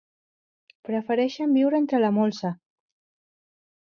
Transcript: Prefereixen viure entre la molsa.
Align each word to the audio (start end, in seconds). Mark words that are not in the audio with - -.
Prefereixen 0.89 1.53
viure 1.59 1.79
entre 1.83 2.01
la 2.05 2.11
molsa. 2.17 2.53